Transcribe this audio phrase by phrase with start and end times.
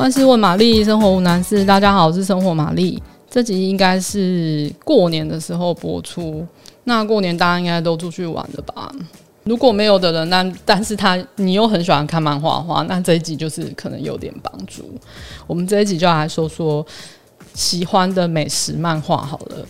[0.00, 1.62] 万事问玛丽，生活无难事。
[1.62, 2.98] 大家好，我是生活玛丽。
[3.28, 6.42] 这集应该是过年的时候播出。
[6.84, 8.90] 那过年大家应该都出去玩了吧？
[9.44, 14.90] 如果没有的人，那但是他你又很喜欢看漫画的话，那这一集就是可能有点帮助。
[15.46, 16.84] 我们这一集就来说说
[17.52, 19.66] 喜欢的美食漫画好了。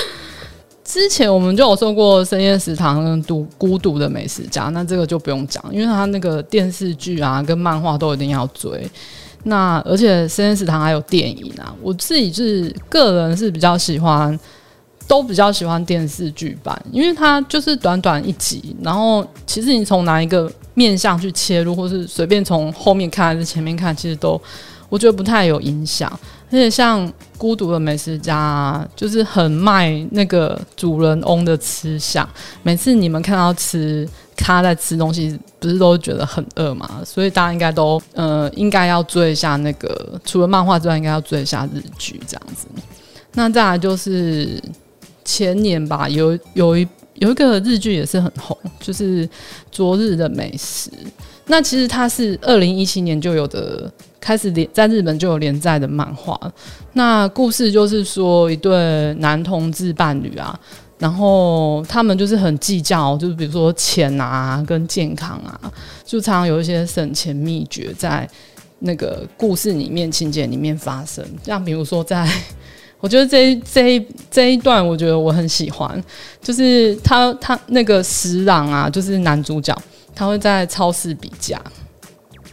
[0.82, 8.90] 之前我们就有说过《深夜食堂》《独孤独的美食家》，那这个就不用讲，因为他那个电视剧啊跟漫画都一定要追。
[9.44, 14.38] 那而且《深夜食堂》还有电影啊，我自己是个人是比较喜欢，
[15.08, 24.40] 都比较喜欢电视剧版，因为它就是短短一集，然后其实你从哪一个面向去切入，或是随便从后面看还是前面看，其实都
[24.88, 26.08] 我觉得不太有影响。
[26.46, 27.04] 而且像
[27.36, 32.28] 《孤独的美食家》啊，就是很卖那个主人翁的吃相，
[32.62, 34.08] 每次你们看到吃。
[34.36, 37.00] 他在吃东西，不是都觉得很饿嘛？
[37.04, 42.66] 所以大家应该都呃，应该要追一下那个，除了漫画之外，应该要追一下日剧这样子。
[43.34, 44.60] 那再来就是
[45.24, 49.26] 前年吧，有有一有一个日剧也是很红，就是
[49.70, 50.90] 《昨日的美食》。
[51.46, 56.38] 那其实它是二零一七年就有的，开始连在日本就有连载的漫画。
[56.94, 60.58] 那故事就是说一对男同志伴侣啊。
[61.02, 65.60] 然后他们就是很计较，就是比如说钱啊，跟健康啊，
[66.04, 68.28] 就常常有一些省钱秘诀在
[68.78, 71.24] 那个故事里面、情节里面发生。
[71.44, 72.30] 像比如说在，
[73.00, 76.00] 我觉得这一这一这一段，我觉得我很喜欢，
[76.40, 79.76] 就是他他那个十郎啊，就是男主角，
[80.14, 81.60] 他会在超市比价。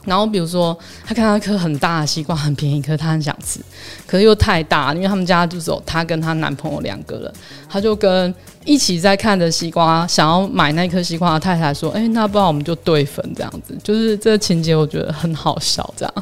[0.06, 3.60] 然后比如说，他看到一颗很大的西瓜，很便宜，可是他很想吃，
[4.08, 7.34] 可是又太大，因为他们家就只有他跟他男朋友两个人，
[7.70, 8.34] 他就跟
[8.64, 16.14] 一起在看的西瓜，想要买那颗西瓜的太太说：“哎，那不然我们就对分这样子。”就是这个情节，我觉得很好笑这样。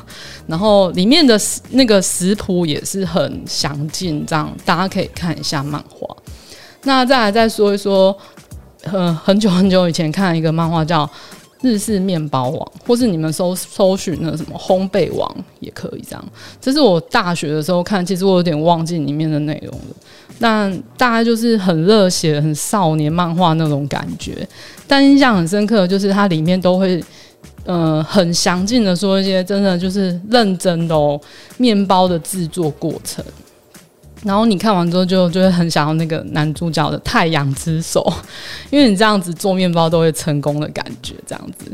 [0.48, 1.40] 然后里面的
[1.70, 6.08] 那个食谱也是很详尽，这样大家可以看一下漫画。
[6.84, 8.18] 那再来再说一说，
[8.84, 11.10] 呃，很久很久以前看一个漫画叫。
[11.62, 16.26] 日式面包王，或是你们搜搜寻那什么烘焙王也可以这样。
[16.62, 19.96] 这是我大学的时候看，其实我有点忘记里面的内容了。
[20.40, 24.48] 但大概就是很热血、很少年漫画那种感觉。
[24.88, 27.04] 但印象很深刻就是它里面都会，
[27.66, 31.20] 呃，很详尽的说一些真的就是认真的哦，
[31.58, 33.26] 面包的制作过程。
[34.24, 38.06] 然后你看完之后就就会很想要那个男主角的太阳之手，
[38.72, 41.72] 因为你这样子做面包都会成功的感觉，这样子。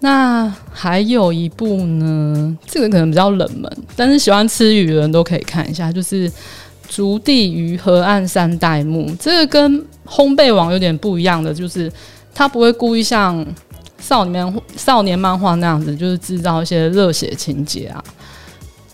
[0.00, 6.30] 那还有一部呢，这个可能比较冷门，但是喜欢吃鱼的人都可以看一下，就是
[6.88, 9.10] 《竹地鱼河岸三代目》。
[9.18, 11.90] 这个跟烘焙王有点不一样的，就是
[12.34, 13.44] 他不会故意像
[13.98, 18.04] 少年少年漫画那样子，就是制造一些热血情节啊。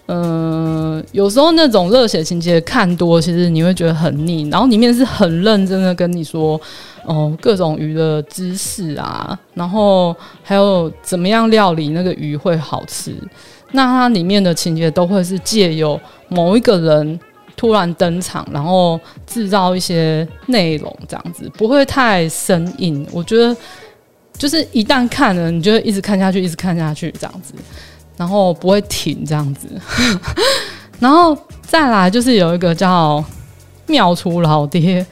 [0.06, 4.48] 嗯、有时候那种热血情节看多，其实你会觉得很腻。
[4.50, 6.60] 然后里面是很认真的跟你说，
[7.04, 13.14] 哦，各种鱼的知识啊，然后还有怎么样料理那个鱼会好吃。
[13.70, 15.98] 那它里面的情节都会是借由
[16.28, 17.19] 某一个人
[17.56, 23.06] 突然登场，然后制造一些内容，这样子不会太生硬。
[23.10, 23.56] 我觉得
[24.36, 27.54] 就是一旦看了，你就会一直看下去，一直看下去，这样子。
[28.22, 29.66] 然后不会停这样子，
[31.00, 33.22] 然后再来就是有一个叫
[33.88, 35.05] 妙厨老爹，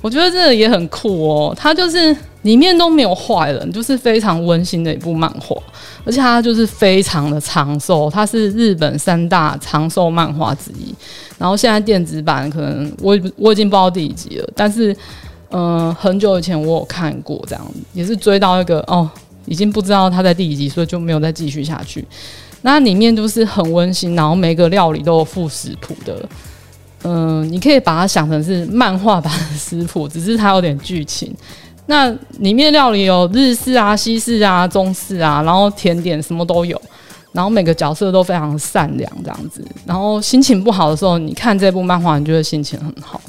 [0.00, 1.52] 我觉得这个也很酷哦。
[1.58, 5.60] 它就是里面都没有坏人，就是非常温馨的一部漫画，
[6.04, 10.94] 而且它就是非常的长寿，它是日本三大长寿漫画之一。
[11.36, 14.96] 然后现在电子版可能我我已经不知道第几集了，但是
[15.50, 19.10] 嗯、很久以前我有看过，这样子也是追到一个哦。
[19.44, 22.06] 已经不知道他在第几集，所以就没有再继续下去。
[22.62, 26.28] 那里面都是很温馨，然后每个料理都有附食谱的。
[27.04, 31.34] 嗯、你可以把它想成是漫画版的食谱，只是它有点剧情。
[31.86, 32.08] 那
[32.38, 36.80] 里面料理有日式啊、西式啊、中式啊，然后甜点什么都有。
[37.32, 39.64] 然后每个角色都非常善良，这样子。
[39.86, 43.20] 然后心情不好的时候，你看这部漫画，你就会心情很好。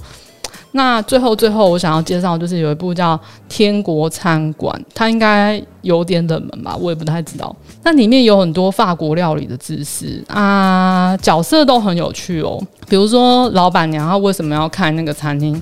[0.76, 3.16] 那最后最后，我想要介绍就是有一部叫
[3.48, 7.56] 《天国餐馆》，它应该有点冷门吧，我也不太知道。
[7.84, 12.60] 那里面有很多法国料理的知识啊，角色都很有趣哦。
[12.90, 15.54] 比如说老板娘她为什么要开那个餐厅，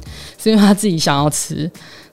[0.42, 1.70] 是因为她自己想要吃。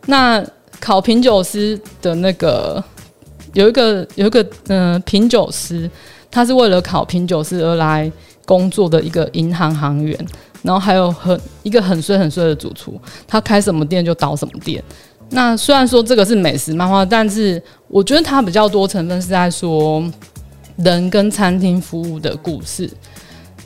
[0.07, 0.45] 那
[0.81, 2.83] 考品酒师的那个
[3.55, 5.89] 有一个有一个嗯、品酒师，
[6.31, 8.11] 他是为了考品酒师而来
[8.45, 10.19] 工作的一个银行行员。
[10.63, 14.83] 然后还有很一个很碎很碎的主厨，他开什么店就倒什么店。
[15.31, 20.03] 那虽然说这个是美食漫画，但是我觉得它比较多成分是在说，
[20.77, 22.91] 人跟餐厅服务的故事。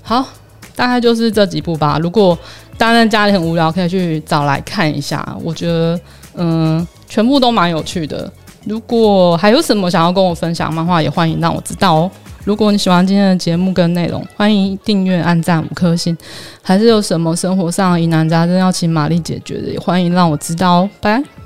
[0.02, 0.26] 好，
[0.74, 2.00] 大概就是这几部吧。
[2.02, 2.36] 如果
[2.76, 5.36] 大家在家里很无聊，可以去找来看一下。
[5.40, 6.00] 我觉得，
[6.34, 8.28] 嗯，全部都蛮有趣的。
[8.64, 12.10] 如果还有什么想要跟我分享漫画，也欢迎让我知道哦。
[12.44, 16.16] 如果你喜欢今天的节目跟内容，欢迎订阅、按赞五颗星。
[16.60, 20.90] 还是有什么生活上的疑难杂症要请玛丽解决的，也欢迎让我知道哦。
[21.00, 21.41] 拜拜。